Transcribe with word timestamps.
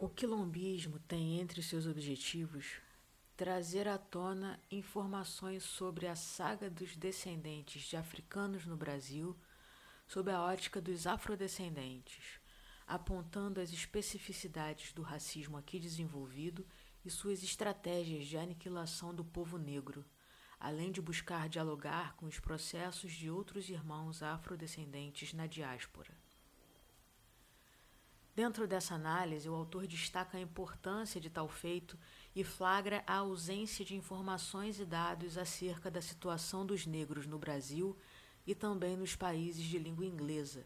O 0.00 0.08
quilombismo 0.08 0.98
tem 1.00 1.40
entre 1.40 1.62
seus 1.62 1.86
objetivos 1.86 2.80
trazer 3.36 3.86
à 3.86 3.96
tona 3.96 4.60
informações 4.70 5.62
sobre 5.62 6.08
a 6.08 6.16
saga 6.16 6.68
dos 6.68 6.96
descendentes 6.96 7.82
de 7.82 7.96
africanos 7.96 8.66
no 8.66 8.76
Brasil 8.76 9.36
sob 10.08 10.30
a 10.30 10.42
ótica 10.42 10.80
dos 10.80 11.06
afrodescendentes, 11.06 12.37
apontando 12.88 13.60
as 13.60 13.70
especificidades 13.70 14.92
do 14.94 15.02
racismo 15.02 15.58
aqui 15.58 15.78
desenvolvido 15.78 16.66
e 17.04 17.10
suas 17.10 17.42
estratégias 17.42 18.26
de 18.26 18.38
aniquilação 18.38 19.14
do 19.14 19.22
povo 19.22 19.58
negro, 19.58 20.04
além 20.58 20.90
de 20.90 21.02
buscar 21.02 21.50
dialogar 21.50 22.16
com 22.16 22.26
os 22.26 22.40
processos 22.40 23.12
de 23.12 23.30
outros 23.30 23.68
irmãos 23.68 24.22
afrodescendentes 24.22 25.34
na 25.34 25.46
diáspora. 25.46 26.16
Dentro 28.34 28.66
dessa 28.66 28.94
análise, 28.94 29.48
o 29.48 29.54
autor 29.54 29.86
destaca 29.86 30.38
a 30.38 30.40
importância 30.40 31.20
de 31.20 31.28
tal 31.28 31.48
feito 31.48 31.98
e 32.34 32.42
flagra 32.42 33.02
a 33.06 33.16
ausência 33.16 33.84
de 33.84 33.96
informações 33.96 34.80
e 34.80 34.86
dados 34.86 35.36
acerca 35.36 35.90
da 35.90 36.00
situação 36.00 36.64
dos 36.64 36.86
negros 36.86 37.26
no 37.26 37.38
Brasil 37.38 37.98
e 38.46 38.54
também 38.54 38.96
nos 38.96 39.14
países 39.14 39.64
de 39.64 39.78
língua 39.78 40.06
inglesa, 40.06 40.64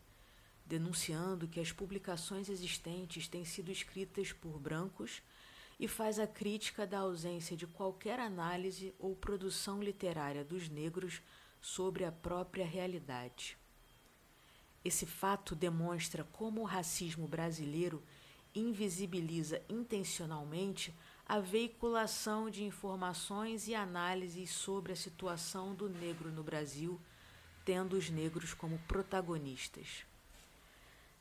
denunciando 0.66 1.48
que 1.48 1.60
as 1.60 1.72
publicações 1.72 2.48
existentes 2.48 3.28
têm 3.28 3.44
sido 3.44 3.70
escritas 3.70 4.32
por 4.32 4.58
brancos 4.58 5.22
e 5.78 5.88
faz 5.88 6.18
a 6.18 6.26
crítica 6.26 6.86
da 6.86 7.00
ausência 7.00 7.56
de 7.56 7.66
qualquer 7.66 8.20
análise 8.20 8.94
ou 8.98 9.16
produção 9.16 9.82
literária 9.82 10.44
dos 10.44 10.68
negros 10.68 11.20
sobre 11.60 12.04
a 12.04 12.12
própria 12.12 12.64
realidade. 12.64 13.56
Esse 14.84 15.06
fato 15.06 15.54
demonstra 15.54 16.24
como 16.24 16.60
o 16.60 16.64
racismo 16.64 17.26
brasileiro 17.28 18.02
invisibiliza 18.54 19.62
intencionalmente 19.68 20.94
a 21.26 21.38
veiculação 21.38 22.50
de 22.50 22.64
informações 22.64 23.68
e 23.68 23.74
análises 23.74 24.50
sobre 24.50 24.92
a 24.92 24.96
situação 24.96 25.74
do 25.74 25.88
negro 25.88 26.30
no 26.30 26.42
Brasil, 26.42 27.00
tendo 27.64 27.96
os 27.96 28.10
negros 28.10 28.52
como 28.52 28.78
protagonistas. 28.80 30.04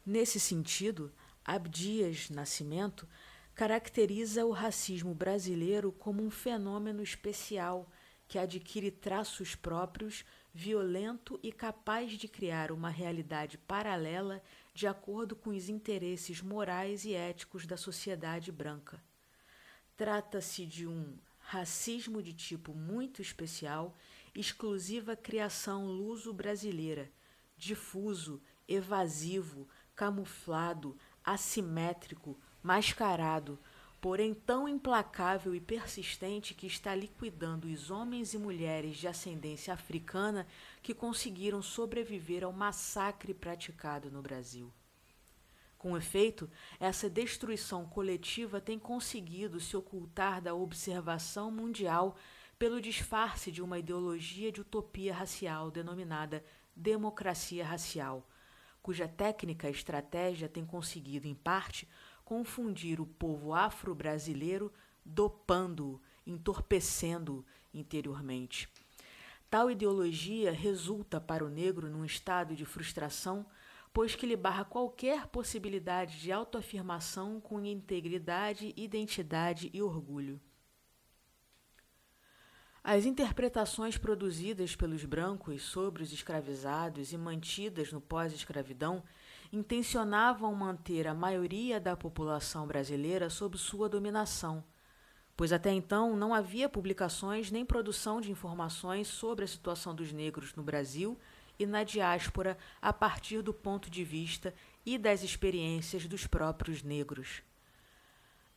Nesse 0.05 0.39
sentido, 0.39 1.11
Abdias 1.45 2.29
Nascimento 2.29 3.07
caracteriza 3.53 4.45
o 4.45 4.51
racismo 4.51 5.13
brasileiro 5.13 5.91
como 5.91 6.23
um 6.23 6.31
fenômeno 6.31 7.03
especial 7.03 7.89
que 8.27 8.39
adquire 8.39 8.89
traços 8.89 9.55
próprios 9.55 10.25
violento 10.53 11.39
e 11.43 11.51
capaz 11.51 12.13
de 12.13 12.27
criar 12.27 12.71
uma 12.71 12.89
realidade 12.89 13.57
paralela 13.57 14.41
de 14.73 14.87
acordo 14.87 15.35
com 15.35 15.49
os 15.51 15.69
interesses 15.69 16.41
morais 16.41 17.05
e 17.05 17.13
éticos 17.13 17.65
da 17.65 17.77
sociedade 17.77 18.51
branca. 18.51 19.01
Trata-se 19.95 20.65
de 20.65 20.87
um 20.87 21.17
racismo 21.39 22.21
de 22.21 22.33
tipo 22.33 22.73
muito 22.73 23.21
especial, 23.21 23.95
exclusiva 24.33 25.15
criação 25.15 25.85
luso-brasileira, 25.85 27.11
difuso, 27.57 28.41
evasivo, 28.67 29.67
camuflado, 30.01 30.97
assimétrico, 31.23 32.35
mascarado, 32.63 33.59
porém 34.01 34.33
tão 34.33 34.67
implacável 34.67 35.53
e 35.53 35.61
persistente 35.61 36.55
que 36.55 36.65
está 36.65 36.95
liquidando 36.95 37.67
os 37.67 37.91
homens 37.91 38.33
e 38.33 38.37
mulheres 38.39 38.97
de 38.97 39.07
ascendência 39.07 39.71
africana 39.71 40.47
que 40.81 40.95
conseguiram 40.95 41.61
sobreviver 41.61 42.43
ao 42.43 42.51
massacre 42.51 43.31
praticado 43.31 44.09
no 44.09 44.23
Brasil. 44.23 44.73
Com 45.77 45.95
efeito, 45.95 46.49
essa 46.79 47.07
destruição 47.07 47.85
coletiva 47.85 48.59
tem 48.59 48.79
conseguido 48.79 49.59
se 49.59 49.77
ocultar 49.77 50.41
da 50.41 50.55
observação 50.55 51.51
mundial 51.51 52.17
pelo 52.57 52.81
disfarce 52.81 53.51
de 53.51 53.61
uma 53.61 53.77
ideologia 53.77 54.51
de 54.51 54.61
utopia 54.61 55.13
racial 55.13 55.69
denominada 55.69 56.43
democracia 56.75 57.63
racial, 57.63 58.27
cuja 58.81 59.07
técnica 59.07 59.67
e 59.67 59.71
estratégia 59.71 60.49
tem 60.49 60.65
conseguido, 60.65 61.27
em 61.27 61.35
parte, 61.35 61.87
confundir 62.23 62.99
o 62.99 63.05
povo 63.05 63.53
afro-brasileiro, 63.53 64.71
dopando-o, 65.05 66.01
entorpecendo-o 66.25 67.45
interiormente. 67.73 68.69
Tal 69.49 69.69
ideologia 69.69 70.51
resulta 70.51 71.19
para 71.19 71.43
o 71.43 71.49
negro 71.49 71.89
num 71.89 72.05
estado 72.05 72.55
de 72.55 72.65
frustração, 72.65 73.45
pois 73.93 74.15
que 74.15 74.25
lhe 74.25 74.37
barra 74.37 74.63
qualquer 74.63 75.27
possibilidade 75.27 76.21
de 76.21 76.31
autoafirmação 76.31 77.41
com 77.41 77.63
integridade, 77.65 78.73
identidade 78.77 79.69
e 79.73 79.81
orgulho. 79.81 80.39
As 82.83 83.05
interpretações 83.05 83.95
produzidas 83.95 84.75
pelos 84.75 85.05
brancos 85.05 85.61
sobre 85.61 86.01
os 86.01 86.11
escravizados 86.11 87.13
e 87.13 87.17
mantidas 87.17 87.91
no 87.91 88.01
pós-escravidão 88.01 89.03
intencionavam 89.53 90.53
manter 90.55 91.07
a 91.07 91.13
maioria 91.13 91.79
da 91.79 91.95
população 91.95 92.65
brasileira 92.65 93.29
sob 93.29 93.55
sua 93.55 93.87
dominação, 93.87 94.63
pois 95.37 95.53
até 95.53 95.71
então 95.71 96.15
não 96.15 96.33
havia 96.33 96.67
publicações 96.67 97.51
nem 97.51 97.63
produção 97.63 98.19
de 98.19 98.31
informações 98.31 99.07
sobre 99.07 99.45
a 99.45 99.47
situação 99.47 99.93
dos 99.93 100.11
negros 100.11 100.55
no 100.55 100.63
Brasil 100.63 101.19
e 101.59 101.67
na 101.67 101.83
diáspora 101.83 102.57
a 102.81 102.91
partir 102.91 103.43
do 103.43 103.53
ponto 103.53 103.91
de 103.91 104.03
vista 104.03 104.55
e 104.83 104.97
das 104.97 105.21
experiências 105.21 106.07
dos 106.07 106.25
próprios 106.25 106.81
negros. 106.81 107.43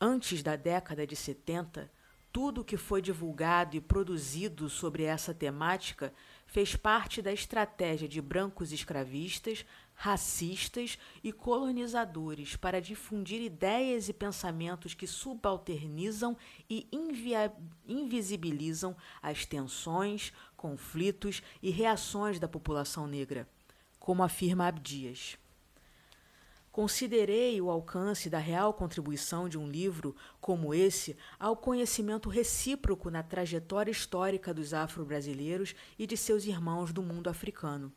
Antes 0.01 0.43
da 0.43 0.57
década 0.57 1.07
de 1.07 1.15
70, 1.15 1.91
tudo 2.35 2.63
o 2.63 2.65
que 2.65 2.77
foi 2.77 3.01
divulgado 3.01 3.77
e 3.77 3.81
produzido 3.81 4.69
sobre 4.69 5.05
essa 5.05 5.33
temática 5.33 6.13
fez 6.49 6.75
parte 6.75 7.23
da 7.23 7.33
estratégia 7.33 8.09
de 8.09 8.21
brancos 8.21 8.73
escravistas, 8.73 9.65
racistas 9.95 10.99
e 11.23 11.33
colonizadores 11.33 12.57
para 12.57 12.81
difundir 12.81 13.41
ideias 13.41 14.09
e 14.09 14.13
pensamentos 14.13 14.95
que 14.95 15.07
subalternizam 15.07 16.37
e 16.69 16.89
invisibilizam 17.87 18.97
as 19.23 19.47
tensões, 19.47 20.33
conflitos 20.57 21.41
e 21.63 21.71
reações 21.71 22.41
da 22.41 22.49
população 22.49 23.07
negra, 23.07 23.49
como 24.01 24.25
afirma 24.25 24.67
Abdias. 24.67 25.39
Considerei 26.75 27.61
o 27.61 27.71
alcance 27.71 28.29
da 28.29 28.41
real 28.41 28.75
contribuição 28.75 29.49
de 29.49 29.57
um 29.57 29.71
livro 29.71 30.13
como 30.41 30.75
esse 30.75 31.17
ao 31.39 31.57
conhecimento 31.57 32.29
recíproco 32.29 33.11
na 33.11 33.23
trajetória 33.23 33.93
histórica 33.93 34.53
dos 34.53 34.75
afro-brasileiros 34.75 35.73
e 35.97 36.05
de 36.05 36.17
seus 36.17 36.47
irmãos 36.47 36.93
do 36.93 37.01
mundo 37.01 37.31
africano. 37.31 37.93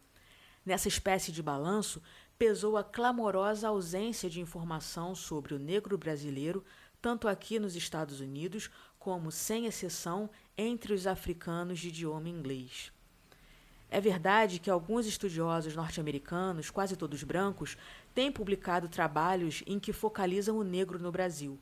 Nessa 0.64 0.88
espécie 0.88 1.32
de 1.32 1.42
balanço, 1.42 2.04
pesou 2.38 2.78
a 2.78 2.84
clamorosa 2.84 3.68
ausência 3.68 4.30
de 4.30 4.40
informação 4.40 5.16
sobre 5.16 5.56
o 5.56 5.60
negro 5.60 5.98
brasileiro, 5.98 6.64
tanto 7.02 7.28
aqui 7.28 7.58
nos 7.58 7.76
Estados 7.76 8.20
Unidos 8.20 8.70
como, 9.00 9.32
sem 9.32 9.66
exceção, 9.66 10.30
entre 10.56 10.94
os 10.94 11.08
africanos 11.08 11.80
de 11.80 11.88
idioma 11.88 12.30
inglês. 12.30 12.92
É 13.90 14.02
verdade 14.02 14.59
que 14.59 14.70
alguns 14.70 15.06
estudiosos 15.06 15.75
norte-americanos, 15.75 16.70
quase 16.70 16.98
todos 16.98 17.24
brancos, 17.24 17.78
têm 18.14 18.31
publicado 18.31 18.90
trabalhos 18.90 19.64
em 19.66 19.80
que 19.80 19.94
focalizam 19.94 20.58
o 20.58 20.64
negro 20.64 21.00
no 21.00 21.12
Brasil. 21.12 21.57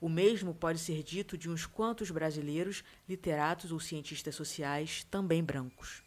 O 0.00 0.08
mesmo 0.08 0.54
pode 0.54 0.78
ser 0.78 1.02
dito 1.02 1.36
de 1.36 1.50
uns 1.50 1.66
quantos 1.66 2.10
brasileiros, 2.10 2.82
literatos 3.06 3.70
ou 3.70 3.78
cientistas 3.78 4.34
sociais, 4.34 5.04
também 5.10 5.44
brancos. 5.44 6.02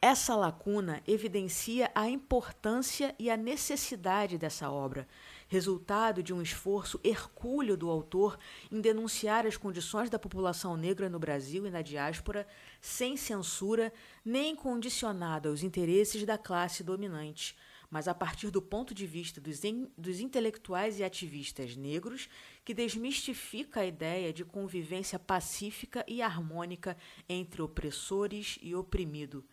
Essa 0.00 0.34
lacuna 0.34 1.02
evidencia 1.06 1.90
a 1.94 2.08
importância 2.08 3.14
e 3.18 3.30
a 3.30 3.36
necessidade 3.36 4.38
dessa 4.38 4.70
obra, 4.70 5.06
resultado 5.48 6.22
de 6.22 6.34
um 6.34 6.42
esforço 6.42 7.00
hercúleo 7.04 7.76
do 7.76 7.88
autor 7.88 8.38
em 8.70 8.80
denunciar 8.80 9.46
as 9.46 9.56
condições 9.56 10.10
da 10.10 10.18
população 10.18 10.76
negra 10.76 11.08
no 11.08 11.18
Brasil 11.18 11.66
e 11.66 11.70
na 11.70 11.82
diáspora, 11.82 12.46
sem 12.80 13.16
censura 13.16 13.92
nem 14.24 14.56
condicionada 14.56 15.48
aos 15.48 15.62
interesses 15.62 16.24
da 16.24 16.36
classe 16.36 16.82
dominante, 16.82 17.56
mas 17.88 18.08
a 18.08 18.14
partir 18.14 18.50
do 18.50 18.60
ponto 18.60 18.92
de 18.92 19.06
vista 19.06 19.40
dos, 19.40 19.62
in, 19.62 19.88
dos 19.96 20.18
intelectuais 20.18 20.98
e 20.98 21.04
ativistas 21.04 21.76
negros, 21.76 22.28
que 22.64 22.74
desmistifica 22.74 23.80
a 23.80 23.86
ideia 23.86 24.32
de 24.32 24.44
convivência 24.44 25.18
pacífica 25.18 26.04
e 26.08 26.20
harmônica 26.20 26.96
entre 27.28 27.62
opressores 27.62 28.58
e 28.60 28.74
oprimido 28.74 29.44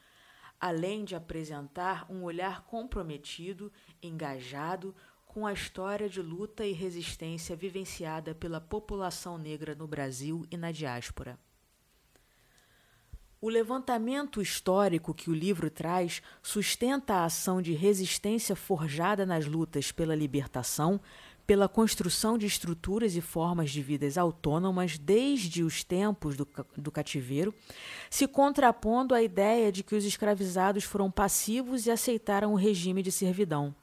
além 0.64 1.04
de 1.04 1.14
apresentar 1.14 2.10
um 2.10 2.24
olhar 2.24 2.62
comprometido, 2.62 3.70
engajado, 4.02 4.96
com 5.34 5.48
a 5.48 5.54
história 5.54 6.08
de 6.08 6.22
luta 6.22 6.64
e 6.64 6.74
resistência 6.74 7.56
vivenciada 7.56 8.36
pela 8.36 8.62
população 8.62 9.36
negra 9.36 9.74
no 9.74 9.88
Brasil 9.88 10.46
e 10.52 10.56
na 10.56 10.72
diáspora. 10.72 11.40
O 13.42 13.50
levantamento 13.50 14.40
histórico 14.40 15.12
que 15.12 15.32
o 15.32 15.34
livro 15.34 15.72
traz 15.72 16.22
sustenta 16.42 17.16
a 17.16 17.26
ação 17.26 17.64
de 17.64 17.74
resistência 17.74 18.56
forjada 18.56 19.26
nas 19.26 19.48
lutas 19.48 19.92
pela 19.92 20.16
libertação, 20.16 21.02
pela 21.48 21.68
construção 21.68 22.38
de 22.38 22.46
estruturas 22.46 23.16
e 23.16 23.22
formas 23.22 23.72
de 23.72 23.82
vidas 23.82 24.20
autônomas 24.20 25.00
desde 25.00 25.64
os 25.64 25.84
tempos 25.84 26.38
do, 26.38 26.48
do 26.78 26.92
cativeiro, 26.92 27.54
se 28.08 28.28
contrapondo 28.28 29.16
à 29.16 29.24
ideia 29.24 29.72
de 29.72 29.84
que 29.84 29.96
os 29.96 30.06
escravizados 30.06 30.84
foram 30.84 31.10
passivos 31.10 31.88
e 31.88 31.92
aceitaram 31.92 32.54
o 32.54 32.56
regime 32.56 33.02
de 33.02 33.12
servidão. 33.12 33.76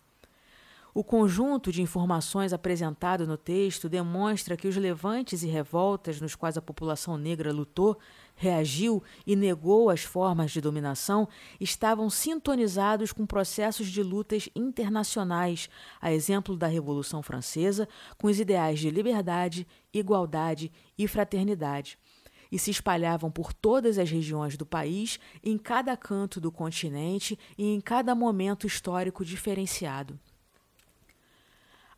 O 0.93 1.05
conjunto 1.05 1.71
de 1.71 1.83
informações 1.83 2.53
apresentado 2.53 3.25
no 3.25 3.37
texto 3.37 3.89
demonstra 3.89 4.57
que 4.57 4.67
os 4.67 4.77
levantes 4.77 5.45
e 5.45 5.47
revoltas 5.47 6.21
nos 6.21 6.35
quais 6.35 6.57
a 6.57 6.63
população 6.63 7.17
negra 7.17 7.53
lutou, 7.53 7.97
reagiu 8.35 9.01
e 9.25 9.37
negou 9.37 9.89
as 9.89 10.03
formas 10.03 10.51
de 10.51 10.61
dominação 10.61 11.29
estavam 11.61 12.11
sintonizados 12.11 13.13
com 13.13 13.25
processos 13.25 13.87
de 13.87 14.03
lutas 14.03 14.49
internacionais, 14.57 15.69
a 16.01 16.13
exemplo 16.13 16.57
da 16.57 16.67
Revolução 16.67 17.23
Francesa, 17.23 17.89
com 18.19 18.27
os 18.27 18.41
ideais 18.41 18.81
de 18.81 18.91
liberdade, 18.91 19.69
igualdade 19.95 20.73
e 20.99 21.07
fraternidade 21.07 21.99
e 22.53 22.59
se 22.59 22.73
espalhavam 22.73 23.31
por 23.31 23.53
todas 23.53 23.97
as 23.97 24.11
regiões 24.11 24.57
do 24.57 24.67
país, 24.67 25.21
em 25.41 25.57
cada 25.57 25.97
canto 25.97 26.41
do 26.41 26.51
continente 26.51 27.39
e 27.57 27.73
em 27.73 27.81
cada 27.81 28.13
momento 28.13 28.67
histórico 28.67 29.25
diferenciado. 29.25 30.19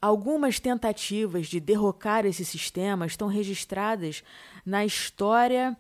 Algumas 0.02 0.58
tentativas 0.58 1.46
de 1.46 1.60
derrocar 1.60 2.26
esse 2.26 2.44
sistema 2.44 3.06
estão 3.06 3.28
registradas 3.28 4.24
na 4.66 4.84
história 4.84 5.76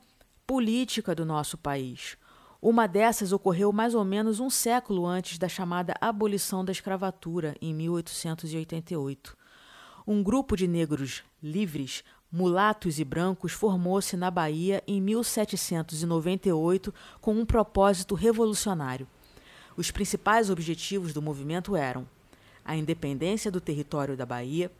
política 0.46 1.12
do 1.12 1.26
nosso 1.26 1.58
país. 1.58 2.16
Uma 2.60 2.86
dessas 2.86 3.32
ocorreu 3.32 3.72
mais 3.72 3.96
ou 3.96 4.04
menos 4.04 4.38
um 4.38 4.48
século 4.48 5.04
antes 5.04 5.38
da 5.38 5.48
chamada 5.48 5.96
abolição 6.00 6.64
da 6.64 6.70
escravatura, 6.70 7.56
em 7.60 7.74
1888. 7.74 9.36
Um 10.06 10.22
grupo 10.22 10.56
de 10.56 10.68
negros 10.68 11.24
livres, 11.42 12.04
mulatos 12.30 13.00
e 13.00 13.04
brancos 13.04 13.50
formou-se 13.50 14.16
na 14.16 14.30
Bahia 14.30 14.84
em 14.86 15.00
1798 15.00 16.94
com 17.20 17.34
um 17.34 17.44
propósito 17.44 18.14
revolucionário. 18.14 19.08
Os 19.76 19.90
principais 19.90 20.48
objetivos 20.48 21.12
do 21.12 21.20
movimento 21.20 21.74
eram 21.74 22.06
a 22.64 22.76
independência 22.76 23.50
do 23.50 23.60
território 23.60 24.16
da 24.16 24.26
Bahia, 24.26 24.70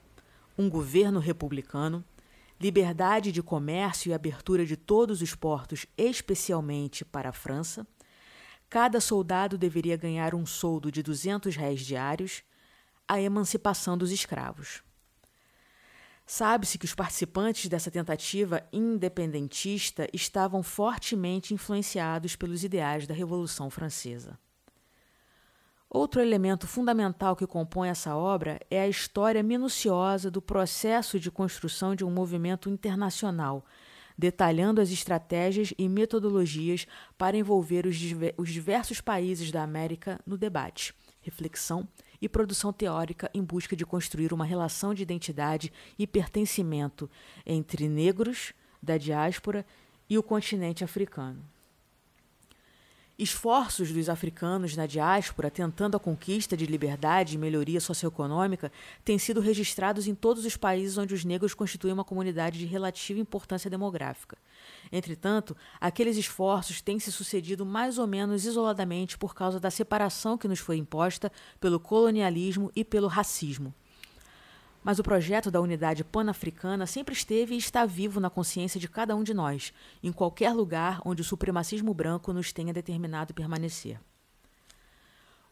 um 0.57 0.69
governo 0.69 1.19
republicano, 1.19 2.05
liberdade 2.61 3.33
de 3.33 3.43
comércio 3.43 4.11
e 4.11 4.15
abertura 4.15 4.65
de 4.65 4.77
todos 4.77 5.21
os 5.21 5.35
portos, 5.35 5.87
especialmente 5.97 7.05
para 7.05 7.31
a 7.31 7.33
França. 7.33 7.87
Cada 8.71 9.01
soldado 9.01 9.59
deveria 9.59 9.97
ganhar 9.97 10.35
um 10.35 10.47
soldo 10.47 10.91
de 10.91 11.03
200 11.03 11.57
réis 11.57 11.81
diários, 11.81 12.43
a 13.09 13.21
emancipação 13.21 13.99
dos 13.99 14.11
escravos. 14.11 14.83
Sabe-se 16.25 16.79
que 16.79 16.85
os 16.85 16.95
participantes 16.95 17.69
dessa 17.69 17.91
tentativa 17.91 18.67
independentista 18.73 20.09
estavam 20.13 20.63
fortemente 20.63 21.53
influenciados 21.53 22.37
pelos 22.37 22.65
ideais 22.65 23.07
da 23.07 23.13
Revolução 23.13 23.69
Francesa. 23.69 24.39
Outro 25.95 26.23
elemento 26.23 26.67
fundamental 26.67 27.37
que 27.37 27.47
compõe 27.47 27.91
essa 27.91 28.17
obra 28.17 28.59
é 28.71 28.81
a 28.81 28.89
história 28.89 29.43
minuciosa 29.43 30.31
do 30.31 30.41
processo 30.41 31.21
de 31.21 31.31
construção 31.31 31.95
de 31.95 32.03
um 32.03 32.11
movimento 32.11 32.71
internacional, 32.71 33.63
detalhando 34.17 34.81
as 34.81 34.91
estratégias 34.91 35.75
e 35.77 35.91
metodologias 35.91 36.87
para 37.19 37.37
envolver 37.37 37.87
os, 37.87 37.99
os 38.39 38.49
diversos 38.49 39.03
países 39.03 39.53
da 39.53 39.63
América 39.63 40.19
no 40.27 40.39
debate, 40.39 40.95
reflexão 41.21 41.87
e 42.23 42.27
produção 42.27 42.73
teórica 42.73 43.31
em 43.35 43.45
busca 43.45 43.77
de 43.77 43.85
construir 43.85 44.33
uma 44.33 44.47
relação 44.47 44.95
de 44.95 45.03
identidade 45.03 45.71
e 45.99 46.07
pertencimento 46.07 47.11
entre 47.45 47.87
negros 47.87 48.55
da 48.83 48.97
diáspora 48.97 49.67
e 50.09 50.17
o 50.17 50.23
continente 50.23 50.83
africano. 50.83 51.45
Esforços 53.23 53.93
dos 53.93 54.09
africanos 54.09 54.75
na 54.75 54.85
diáspora 54.85 55.49
tentando 55.49 55.97
a 55.97 56.01
conquista 56.01 56.57
de 56.57 56.67
liberdade 56.67 57.37
e 57.37 57.39
melhoria 57.39 57.81
socioeconômica 57.81 58.73
têm 59.05 59.17
sido 59.17 59.41
registrados 59.41 60.09
em 60.09 60.15
todos 60.15 60.45
os 60.45 60.57
países 60.57 60.99
onde 60.99 61.15
os 61.15 61.25
negros 61.25 61.55
constituem 61.55 61.95
uma 61.95 62.03
comunidade 62.03 62.59
de 62.59 62.67
relativa 62.67 63.21
importância 63.21 63.71
demográfica. 63.71 64.37
Entretanto, 64.91 65.57
aqueles 65.81 66.17
esforços 66.17 66.81
têm 66.81 66.99
se 66.99 67.13
sucedido 67.13 67.65
mais 67.65 67.97
ou 67.97 68.09
menos 68.09 68.45
isoladamente 68.45 69.17
por 69.17 69.37
causa 69.37 69.61
da 69.61 69.71
separação 69.71 70.37
que 70.37 70.49
nos 70.49 70.59
foi 70.59 70.77
imposta 70.77 71.31
pelo 71.61 71.79
colonialismo 71.79 72.73
e 72.75 72.85
pelo 72.85 73.07
racismo. 73.07 73.73
Mas 74.83 74.99
o 74.99 75.03
projeto 75.03 75.51
da 75.51 75.61
unidade 75.61 76.03
pan-africana 76.03 76.87
sempre 76.87 77.15
esteve 77.15 77.55
e 77.55 77.59
está 77.59 77.87
vivo 77.87 78.19
na 78.19 78.29
consciência 78.29 78.81
de 78.81 78.89
cada 78.89 79.15
um 79.15 79.23
de 79.23 79.33
nós, 79.33 79.73
em 80.03 80.11
qualquer 80.11 80.53
lugar 80.53 81.01
onde 81.05 81.23
o 81.23 81.25
supremacismo 81.25 81.95
branco 81.95 82.33
nos 82.33 82.53
tenha 82.53 82.73
determinado 82.73 83.33
permanecer. 83.33 84.01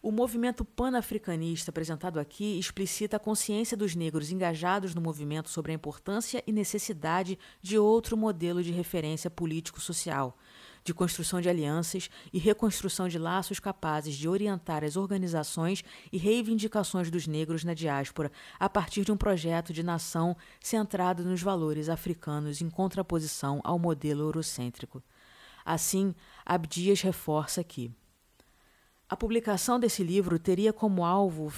O 0.02 0.10
movimento 0.10 0.64
pan-africanista 0.64 1.70
apresentado 1.70 2.18
aqui 2.18 2.58
explicita 2.58 3.18
a 3.18 3.20
consciência 3.20 3.76
dos 3.76 3.94
negros 3.94 4.32
engajados 4.32 4.94
no 4.94 5.00
movimento 5.00 5.50
sobre 5.50 5.72
a 5.72 5.74
importância 5.74 6.42
e 6.46 6.52
necessidade 6.52 7.38
de 7.60 7.78
outro 7.78 8.16
modelo 8.16 8.62
de 8.62 8.72
referência 8.72 9.28
político-social, 9.28 10.36
de 10.84 10.94
construção 10.94 11.40
de 11.40 11.48
alianças 11.48 12.10
e 12.32 12.38
reconstrução 12.38 13.08
de 13.08 13.18
laços 13.18 13.60
capazes 13.60 14.14
de 14.16 14.28
orientar 14.28 14.84
as 14.84 14.96
organizações 14.96 15.84
e 16.12 16.18
reivindicações 16.18 17.10
dos 17.10 17.26
negros 17.26 17.64
na 17.64 17.74
diáspora 17.74 18.30
a 18.58 18.68
partir 18.68 19.04
de 19.04 19.12
um 19.12 19.16
projeto 19.16 19.72
de 19.72 19.82
nação 19.82 20.36
centrado 20.60 21.24
nos 21.24 21.42
valores 21.42 21.88
africanos 21.88 22.60
em 22.60 22.70
contraposição 22.70 23.60
ao 23.64 23.78
modelo 23.78 24.22
eurocêntrico. 24.22 25.02
Assim, 25.64 26.14
Abdias 26.44 27.02
reforça 27.02 27.62
que 27.62 27.92
a 29.10 29.16
publicação 29.16 29.80
desse 29.80 30.04
livro 30.04 30.38
teria 30.38 30.72
como 30.72 31.04
alvo 31.04 31.52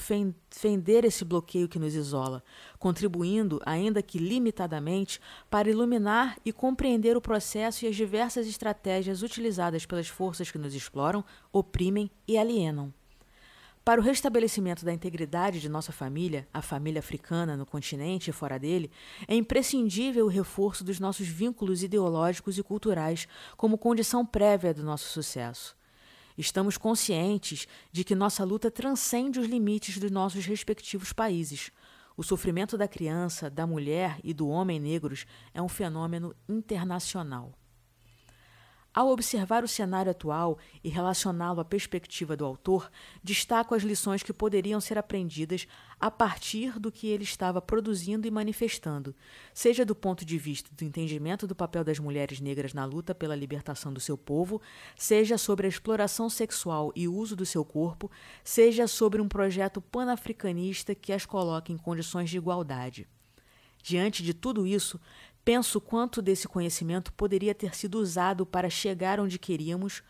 fender 0.49 1.05
esse 1.05 1.23
bloqueio 1.23 1.69
que 1.69 1.79
nos 1.79 1.95
isola, 1.95 2.43
contribuindo, 2.79 3.61
ainda 3.67 4.01
que 4.01 4.17
limitadamente, 4.17 5.21
para 5.51 5.69
iluminar 5.69 6.39
e 6.47 6.51
compreender 6.51 7.15
o 7.15 7.21
processo 7.21 7.85
e 7.85 7.89
as 7.89 7.95
diversas 7.95 8.47
estratégias 8.47 9.23
utilizadas 9.23 9.85
pelas 9.85 10.09
forças 10.09 10.51
que 10.51 10.57
nos 10.57 10.75
exploram, 10.75 11.23
oprimem 11.53 12.11
e 12.27 12.39
alienam. 12.39 12.91
Para 13.85 14.01
o 14.01 14.05
restabelecimento 14.05 14.83
da 14.83 14.93
integridade 14.93 15.61
de 15.61 15.69
nossa 15.69 15.93
família, 15.93 16.49
a 16.55 16.63
família 16.63 17.01
africana 17.01 17.55
no 17.55 17.67
continente 17.67 18.31
e 18.31 18.33
fora 18.33 18.59
dele, 18.59 18.91
é 19.29 19.35
imprescindível 19.35 20.25
o 20.25 20.31
reforço 20.31 20.83
dos 20.83 20.99
nossos 20.99 21.29
vínculos 21.29 21.83
ideológicos 21.83 22.57
e 22.57 22.63
culturais 22.63 23.29
como 23.59 23.77
condição 23.77 24.25
prévia 24.25 24.73
do 24.73 24.83
nosso 24.83 25.11
sucesso. 25.11 25.82
Estamos 26.37 26.77
conscientes 26.77 27.67
de 27.91 28.05
que 28.05 28.15
nossa 28.15 28.45
luta 28.45 28.71
transcende 28.71 29.39
os 29.39 29.47
limites 29.47 29.99
dos 29.99 30.11
nossos 30.11 30.47
respectivos 30.47 31.13
países. 31.13 31.71
O 32.17 32.23
sofrimento 32.23 32.77
da 32.77 32.89
criança, 32.89 33.49
da 33.49 33.67
mulher 33.67 34.19
e 34.23 34.35
do 34.35 34.49
homem 34.49 34.79
negros 34.79 35.27
é 35.55 35.63
um 35.63 35.69
fenômeno 35.69 36.35
internacional. 36.49 37.53
Ao 38.95 39.09
observar 39.09 39.65
o 39.65 39.69
cenário 39.69 40.11
atual 40.11 40.59
e 40.85 40.91
relacioná-lo 40.91 41.61
à 41.61 41.65
perspectiva 41.65 42.37
do 42.37 42.45
autor, 42.45 42.91
destaco 43.25 43.75
as 43.75 43.83
lições 43.83 44.23
que 44.23 44.35
poderiam 44.35 44.83
ser 44.83 44.99
aprendidas 44.99 45.67
a 45.99 46.11
partir 46.11 46.79
do 46.79 46.93
que 46.93 47.07
ele 47.07 47.25
estava 47.25 47.63
produzindo 47.63 48.27
e 48.27 48.31
manifestando, 48.31 49.15
seja 49.55 49.83
do 49.87 49.95
ponto 49.95 50.27
de 50.27 50.37
vista 50.37 50.69
do 50.77 50.85
entendimento 50.85 51.47
do 51.47 51.55
papel 51.55 51.83
das 51.83 51.99
mulheres 51.99 52.39
negras 52.39 52.75
na 52.75 52.85
luta 52.85 53.15
pela 53.15 53.35
libertação 53.35 53.95
do 53.95 54.01
seu 54.01 54.19
povo, 54.19 54.61
seja 54.95 55.39
sobre 55.39 55.67
a 55.67 55.71
exploração 55.71 56.29
sexual 56.29 56.93
e 56.95 57.09
uso 57.09 57.35
do 57.35 57.47
seu 57.47 57.65
corpo, 57.65 58.11
seja 58.45 58.87
sobre 58.87 59.23
um 59.23 59.29
projeto 59.29 59.81
panafricanista 59.81 60.95
que 60.95 61.15
as 61.15 61.25
coloque 61.25 61.73
em 61.73 61.79
condições 61.79 62.29
de 62.29 62.37
igualdade. 62.37 63.09
Diante 63.83 64.23
de 64.23 64.33
tudo 64.33 64.65
isso, 64.65 65.01
Penso 65.45 65.81
quanto 65.81 66.23
desse 66.23 66.47
conhecimento 66.47 67.13
poderia 67.13 67.55
ter 67.55 67.75
sido 67.75 67.99
usado 67.99 68.47
para 68.47 68.71
chegar 68.71 69.19
onde 69.19 69.41
queríamos, 69.41 70.03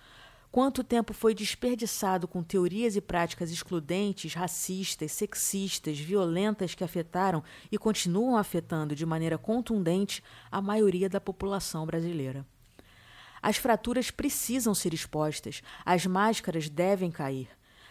quanto 0.51 0.85
tempo 0.85 1.15
foi 1.15 1.35
desperdiçado 1.35 2.29
com 2.29 2.43
teorias 2.43 2.97
e 2.97 3.01
práticas 3.01 3.51
excludentes, 3.51 4.35
racistas, 4.35 5.11
sexistas, 5.13 5.99
violentas 5.99 6.75
que 6.75 6.85
afetaram 6.85 7.43
e 7.71 7.79
continuam 7.79 8.37
afetando 8.37 8.95
de 8.95 9.07
maneira 9.07 9.39
contundente 9.39 10.23
a 10.51 10.61
maioria 10.61 11.09
da 11.09 11.19
população 11.19 11.87
brasileira. 11.87 12.45
As 13.41 13.57
fraturas 13.57 14.11
precisam 14.11 14.75
ser 14.75 14.93
expostas, 14.93 15.63
as 15.85 16.05
máscaras 16.05 16.69
devem 16.69 17.11
cair. 17.11 17.49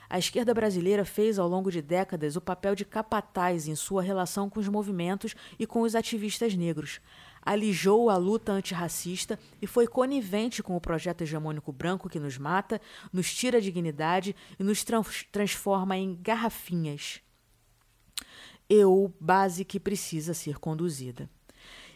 a 0.08 0.20
esquerda 0.20 0.54
brasileira 0.54 1.06
fez 1.06 1.40
ao 1.40 1.48
longo 1.48 1.72
de 1.72 1.82
décadas 1.82 2.36
o 2.36 2.42
papel 2.42 2.76
de 2.76 2.84
capataz 2.84 3.70
em 3.70 3.76
sua 3.76 4.02
relação 4.02 4.50
com 4.50 4.60
os 4.60 4.68
movimentos 4.68 5.34
e 5.58 5.66
com 5.66 5.82
os 5.82 5.96
ativistas 5.96 6.54
negros. 6.54 7.00
Alijou 7.42 8.10
a 8.10 8.18
luta 8.18 8.52
antirracista 8.52 9.40
e 9.62 9.68
foi 9.68 9.88
conivente 9.88 10.62
com 10.62 10.76
o 10.76 10.82
projeto 10.82 11.22
hegemônico 11.22 11.72
branco 11.72 12.10
que 12.10 12.20
nos 12.20 12.38
mata, 12.38 12.80
nos 13.12 13.34
tira 13.34 13.58
a 13.58 13.62
dignidade 13.62 14.36
e 14.60 14.64
nos 14.64 14.86
transforma 15.32 15.98
em 15.98 16.16
garrafinhas. 16.22 17.22
Eu, 18.70 19.14
base 19.20 19.66
que 19.66 19.80
precisa 19.80 20.34
ser 20.34 20.58
conduzida. 20.60 21.30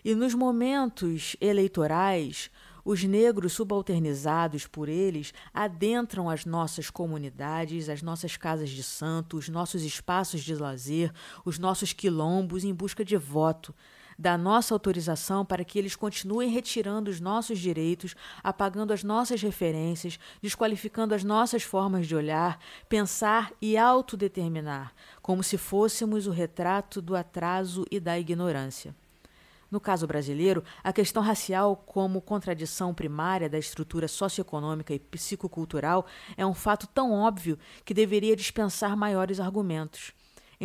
E 0.04 0.14
nos 0.14 0.34
momentos 0.34 1.36
eleitorais, 1.40 2.52
os 2.86 3.04
negros 3.04 3.54
subalternizados 3.54 4.68
por 4.68 4.88
eles 4.88 5.34
adentram 5.52 6.30
as 6.30 6.46
nossas 6.46 6.92
comunidades, 6.92 7.90
as 7.90 8.04
nossas 8.04 8.38
casas 8.38 8.70
de 8.70 8.84
santo, 8.84 9.38
os 9.38 9.50
nossos 9.50 9.82
espaços 9.82 10.44
de 10.44 10.54
lazer, 10.54 11.12
os 11.44 11.58
nossos 11.58 11.92
quilombos 11.92 12.64
em 12.64 12.72
busca 12.76 13.04
de 13.04 13.18
voto, 13.18 13.74
da 14.18 14.38
nossa 14.38 14.74
autorização 14.74 15.46
para 15.46 15.64
que 15.64 15.78
eles 15.78 15.96
continuem 15.96 16.50
retirando 16.50 17.10
os 17.10 17.20
nossos 17.20 17.60
direitos, 17.60 18.16
apagando 18.44 18.94
as 18.94 19.04
nossas 19.04 19.42
referências, 19.42 20.20
desqualificando 20.42 21.14
as 21.14 21.24
nossas 21.24 21.64
formas 21.64 22.08
de 22.08 22.16
olhar, 22.16 22.60
pensar 22.88 23.52
e 23.62 23.78
autodeterminar, 23.78 24.94
como 25.22 25.44
se 25.44 25.58
fôssemos 25.58 26.28
o 26.28 26.32
retrato 26.32 27.02
do 27.02 27.16
atraso 27.16 27.86
e 27.92 28.00
da 28.00 28.18
ignorância. 28.18 28.96
No 29.70 29.80
caso 29.80 30.08
brasileiro, 30.08 30.64
a 30.84 30.94
questão 30.94 31.22
racial, 31.22 31.76
como 31.76 32.22
contradição 32.22 32.94
primária 32.94 33.50
da 33.50 33.58
estrutura 33.58 34.08
socioeconômica 34.08 34.94
e 34.94 35.00
psicocultural, 35.00 36.06
é 36.38 36.46
um 36.46 36.54
fato 36.54 36.88
tão 36.88 37.12
óbvio 37.12 37.60
que 37.84 37.94
deveria 37.94 38.36
dispensar 38.36 38.96
maiores 38.96 39.40
argumentos. 39.40 40.14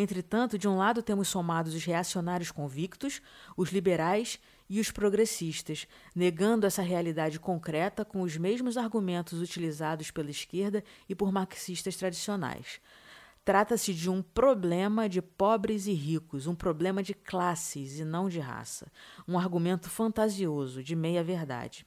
Entretanto, 0.00 0.56
de 0.56 0.66
um 0.66 0.78
lado 0.78 1.02
temos 1.02 1.28
somados 1.28 1.74
os 1.74 1.84
reacionários 1.84 2.50
convictos, 2.50 3.20
os 3.54 3.68
liberais 3.68 4.40
e 4.66 4.80
os 4.80 4.90
progressistas, 4.90 5.86
negando 6.16 6.66
essa 6.66 6.80
realidade 6.80 7.38
concreta 7.38 8.02
com 8.02 8.22
os 8.22 8.34
mesmos 8.38 8.78
argumentos 8.78 9.42
utilizados 9.42 10.10
pela 10.10 10.30
esquerda 10.30 10.82
e 11.06 11.14
por 11.14 11.30
marxistas 11.30 11.96
tradicionais. 11.96 12.80
Trata-se 13.44 13.92
de 13.92 14.08
um 14.08 14.22
problema 14.22 15.06
de 15.06 15.20
pobres 15.20 15.86
e 15.86 15.92
ricos, 15.92 16.46
um 16.46 16.54
problema 16.54 17.02
de 17.02 17.12
classes 17.12 17.98
e 17.98 18.04
não 18.04 18.26
de 18.26 18.40
raça, 18.40 18.90
um 19.28 19.38
argumento 19.38 19.90
fantasioso, 19.90 20.82
de 20.82 20.96
meia-verdade. 20.96 21.86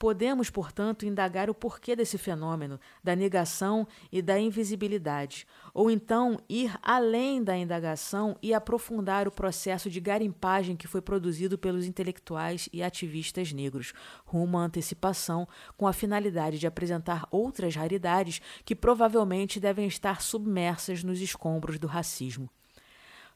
Podemos, 0.00 0.48
portanto, 0.48 1.04
indagar 1.04 1.50
o 1.50 1.54
porquê 1.54 1.94
desse 1.94 2.16
fenômeno, 2.16 2.80
da 3.04 3.14
negação 3.14 3.86
e 4.10 4.22
da 4.22 4.40
invisibilidade, 4.40 5.46
ou 5.74 5.90
então 5.90 6.38
ir 6.48 6.74
além 6.82 7.44
da 7.44 7.54
indagação 7.54 8.34
e 8.42 8.54
aprofundar 8.54 9.28
o 9.28 9.30
processo 9.30 9.90
de 9.90 10.00
garimpagem 10.00 10.74
que 10.74 10.88
foi 10.88 11.02
produzido 11.02 11.58
pelos 11.58 11.84
intelectuais 11.84 12.66
e 12.72 12.82
ativistas 12.82 13.52
negros, 13.52 13.92
rumo 14.24 14.56
à 14.56 14.62
antecipação, 14.62 15.46
com 15.76 15.86
a 15.86 15.92
finalidade 15.92 16.58
de 16.58 16.66
apresentar 16.66 17.28
outras 17.30 17.76
raridades 17.76 18.40
que 18.64 18.74
provavelmente 18.74 19.60
devem 19.60 19.86
estar 19.86 20.22
submersas 20.22 21.04
nos 21.04 21.20
escombros 21.20 21.78
do 21.78 21.86
racismo 21.86 22.48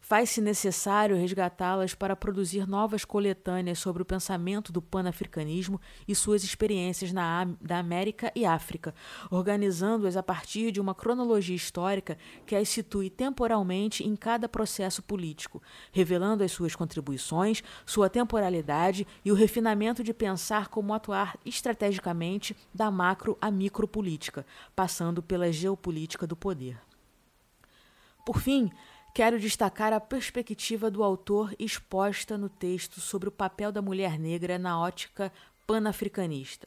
faz-se 0.04 0.38
necessário 0.38 1.16
resgatá-las 1.16 1.94
para 1.94 2.14
produzir 2.14 2.68
novas 2.68 3.06
coletâneas 3.06 3.78
sobre 3.78 4.02
o 4.02 4.04
pensamento 4.04 4.70
do 4.70 4.82
panafricanismo 4.82 5.80
e 6.06 6.14
suas 6.14 6.44
experiências 6.44 7.10
na 7.10 7.46
da 7.58 7.78
América 7.78 8.30
e 8.36 8.44
África, 8.44 8.94
organizando-as 9.30 10.14
a 10.14 10.22
partir 10.22 10.70
de 10.70 10.78
uma 10.78 10.94
cronologia 10.94 11.56
histórica 11.56 12.18
que 12.44 12.54
as 12.54 12.68
situe 12.68 13.08
temporalmente 13.08 14.04
em 14.04 14.14
cada 14.14 14.46
processo 14.46 15.02
político, 15.02 15.62
revelando 15.90 16.44
as 16.44 16.52
suas 16.52 16.76
contribuições, 16.76 17.62
sua 17.86 18.10
temporalidade 18.10 19.06
e 19.24 19.32
o 19.32 19.34
refinamento 19.34 20.04
de 20.04 20.12
pensar 20.12 20.68
como 20.68 20.92
atuar 20.92 21.38
estrategicamente 21.46 22.54
da 22.74 22.90
macro 22.90 23.38
à 23.40 23.50
micropolítica, 23.50 24.44
passando 24.76 25.22
pela 25.22 25.50
geopolítica 25.50 26.26
do 26.26 26.36
poder. 26.36 26.76
Por 28.24 28.40
fim, 28.40 28.70
Quero 29.14 29.38
destacar 29.38 29.92
a 29.92 30.00
perspectiva 30.00 30.90
do 30.90 31.00
autor 31.04 31.54
exposta 31.56 32.36
no 32.36 32.48
texto 32.48 33.00
sobre 33.00 33.28
o 33.28 33.32
papel 33.32 33.70
da 33.70 33.80
mulher 33.80 34.18
negra 34.18 34.58
na 34.58 34.76
ótica 34.76 35.32
panafricanista. 35.64 36.66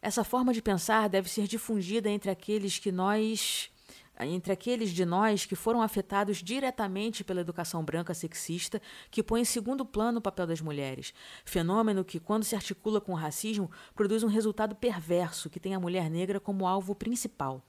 Essa 0.00 0.22
forma 0.22 0.54
de 0.54 0.62
pensar 0.62 1.08
deve 1.08 1.28
ser 1.28 1.48
difundida 1.48 2.08
entre 2.08 2.30
aqueles 2.30 2.78
que 2.78 2.92
nós 2.92 3.72
entre 4.20 4.52
aqueles 4.52 4.90
de 4.90 5.04
nós 5.04 5.44
que 5.44 5.56
foram 5.56 5.82
afetados 5.82 6.40
diretamente 6.40 7.24
pela 7.24 7.40
educação 7.40 7.84
branca 7.84 8.14
sexista, 8.14 8.80
que 9.10 9.24
põe 9.24 9.40
em 9.40 9.44
segundo 9.44 9.84
plano 9.84 10.20
o 10.20 10.22
papel 10.22 10.46
das 10.46 10.60
mulheres, 10.60 11.12
fenômeno 11.44 12.04
que, 12.04 12.20
quando 12.20 12.44
se 12.44 12.54
articula 12.54 13.00
com 13.00 13.10
o 13.10 13.16
racismo, 13.16 13.68
produz 13.96 14.22
um 14.22 14.28
resultado 14.28 14.76
perverso 14.76 15.50
que 15.50 15.58
tem 15.58 15.74
a 15.74 15.80
mulher 15.80 16.08
negra 16.08 16.38
como 16.38 16.68
alvo 16.68 16.94
principal. 16.94 17.60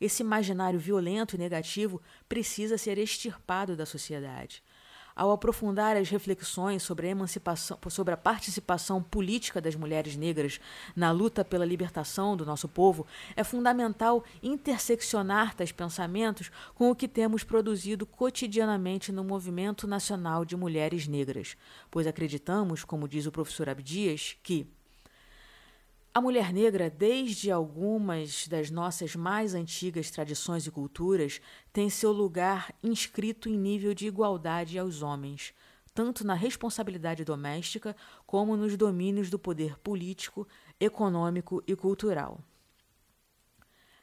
Esse 0.00 0.22
imaginário 0.22 0.78
violento 0.78 1.34
e 1.34 1.38
negativo 1.38 2.00
precisa 2.28 2.78
ser 2.78 2.98
extirpado 2.98 3.76
da 3.76 3.84
sociedade. 3.86 4.62
Ao 5.18 5.32
aprofundar 5.32 5.96
as 5.96 6.08
reflexões 6.08 6.84
sobre 6.84 7.08
a 7.08 7.10
emancipação, 7.10 7.76
sobre 7.88 8.14
a 8.14 8.16
participação 8.16 9.02
política 9.02 9.60
das 9.60 9.74
mulheres 9.74 10.14
negras 10.14 10.60
na 10.94 11.10
luta 11.10 11.44
pela 11.44 11.64
libertação 11.64 12.36
do 12.36 12.46
nosso 12.46 12.68
povo, 12.68 13.04
é 13.34 13.42
fundamental 13.42 14.24
interseccionar 14.40 15.56
tais 15.56 15.72
pensamentos 15.72 16.52
com 16.72 16.88
o 16.88 16.94
que 16.94 17.08
temos 17.08 17.42
produzido 17.42 18.06
cotidianamente 18.06 19.10
no 19.10 19.24
Movimento 19.24 19.88
Nacional 19.88 20.44
de 20.44 20.56
Mulheres 20.56 21.08
Negras, 21.08 21.56
pois 21.90 22.06
acreditamos, 22.06 22.84
como 22.84 23.08
diz 23.08 23.26
o 23.26 23.32
professor 23.32 23.68
Abdias, 23.68 24.36
que 24.40 24.68
a 26.18 26.20
mulher 26.20 26.52
negra, 26.52 26.90
desde 26.90 27.48
algumas 27.48 28.48
das 28.48 28.72
nossas 28.72 29.14
mais 29.14 29.54
antigas 29.54 30.10
tradições 30.10 30.66
e 30.66 30.70
culturas, 30.70 31.40
tem 31.72 31.88
seu 31.88 32.10
lugar 32.10 32.74
inscrito 32.82 33.48
em 33.48 33.56
nível 33.56 33.94
de 33.94 34.08
igualdade 34.08 34.76
aos 34.76 35.00
homens, 35.00 35.54
tanto 35.94 36.26
na 36.26 36.34
responsabilidade 36.34 37.24
doméstica 37.24 37.94
como 38.26 38.56
nos 38.56 38.76
domínios 38.76 39.30
do 39.30 39.38
poder 39.38 39.78
político, 39.78 40.46
econômico 40.80 41.62
e 41.68 41.76
cultural. 41.76 42.40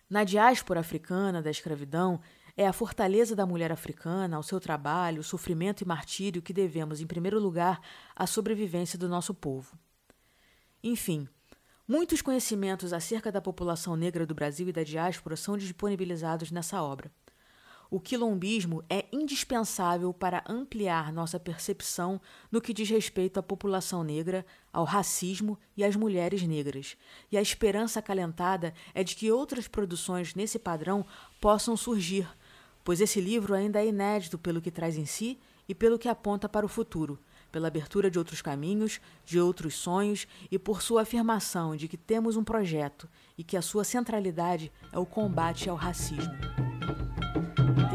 Na 0.10 0.24
diáspora 0.24 0.79
africana 0.79 1.41
da 1.41 1.51
escravidão, 1.51 2.22
é 2.55 2.65
a 2.65 2.72
fortaleza 2.72 3.36
da 3.36 3.45
mulher 3.45 3.74
africana, 3.74 4.38
ao 4.38 4.43
seu 4.43 4.62
trabalho, 4.62 5.22
sofrimento 5.22 5.81
e 5.81 5.86
martírio 5.86 6.41
que 6.41 6.53
devemos, 6.53 7.01
em 7.01 7.07
primeiro 7.07 7.41
lugar, 7.41 7.81
à 8.15 8.25
sobrevivência 8.25 8.98
do 8.98 9.10
nosso 9.10 9.34
povo. 9.34 9.77
Enfim, 10.81 11.27
Muitos 11.88 12.20
conhecimentos 12.20 12.92
acerca 12.92 13.32
da 13.32 13.39
população 13.39 13.96
negra 13.96 14.25
do 14.25 14.34
Brasil 14.34 14.68
e 14.68 14.72
da 14.72 14.82
diáspora 14.82 15.36
são 15.36 15.56
disponibilizados 15.56 16.50
nessa 16.50 16.82
obra. 16.82 17.12
O 17.92 18.00
quilombismo 18.00 18.84
é 18.89 19.06
indispensável 19.13 20.12
para 20.12 20.44
ampliar 20.50 21.13
nossa 21.13 21.39
percepção 21.39 22.20
no 22.51 22.60
que 22.60 22.74
diz 22.74 22.89
respeito 22.89 23.39
à 23.39 23.44
população 23.44 24.04
negra, 24.04 24.44
ao 24.74 24.84
racismo 24.84 25.60
e 25.77 25.84
às 25.84 25.96
mulheres 25.96 26.42
negras. 26.42 26.98
E 27.32 27.38
a 27.38 27.42
esperança 27.42 28.00
acalentada 28.00 28.74
é 28.92 29.04
de 29.04 29.15
que 29.15 29.32
outras 29.32 29.68
produções 29.68 30.34
nesse 30.34 30.58
padrão 30.58 31.06
possam 31.39 31.77
surgir, 31.77 32.27
pois 32.84 33.00
esse 33.00 33.22
livro 33.22 33.54
ainda 33.54 33.80
é 33.80 33.86
inédito 33.86 34.39
pelo 34.39 34.60
que 34.60 34.72
traz 34.72 34.98
em 34.98 35.06
si 35.06 35.39
e 35.70 35.75
pelo 35.75 36.00
que 36.00 36.10
aponta 36.10 36.50
para 36.50 36.65
o 36.65 36.70
futuro 36.70 37.20
pela 37.56 37.70
abertura 37.70 38.12
de 38.12 38.20
outros 38.20 38.42
caminhos, 38.42 39.00
de 39.24 39.40
outros 39.40 39.76
sonhos 39.76 40.28
e 40.52 40.60
por 40.60 40.82
sua 40.82 41.04
afirmação 41.04 41.74
de 41.74 41.88
que 41.88 41.96
temos 41.96 42.36
um 42.36 42.44
projeto 42.44 43.08
e 43.38 43.46
que 43.46 43.56
a 43.56 43.62
sua 43.62 43.86
centralidade 43.86 44.70
é 44.92 45.00
o 45.00 45.06
combate 45.06 45.70
ao 45.70 45.78
racismo. 45.78 46.34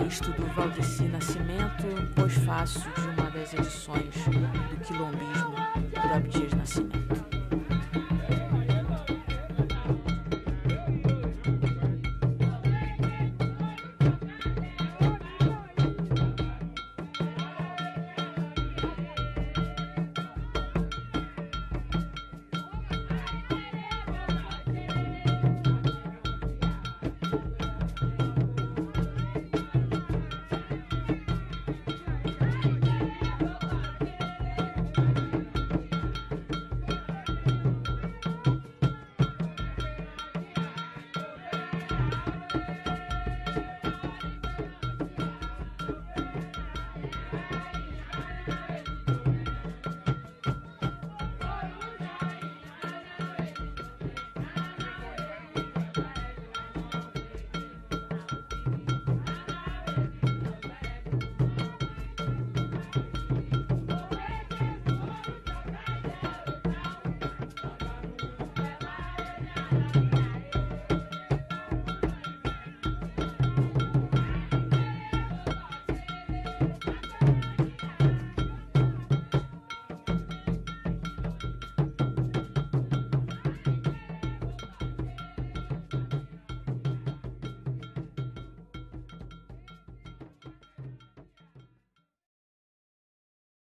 Texto 0.02 0.33
do 0.33 0.47
Valdeci 0.55 1.02
Nascimento, 1.02 1.85
pós-fácil 2.17 2.90
de 2.95 3.21
uma 3.21 3.31
das 3.31 3.52
edições 3.52 4.14
do 4.25 4.81
Quilombismo 4.87 5.55
do 5.90 6.14
Abdias 6.14 6.55
Nascimento. 6.55 7.19